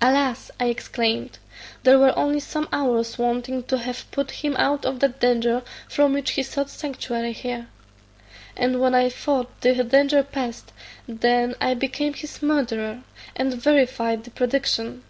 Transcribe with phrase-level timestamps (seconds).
[0.00, 1.40] "Alas!" I exclaimed,
[1.82, 6.12] "there were only some hours wanting to have put him out of that danger from
[6.12, 7.66] which he sought sanctuary here;
[8.56, 10.70] and when I thought the danger past,
[11.08, 13.02] then I became his murderer,
[13.34, 15.02] and verified the prediction.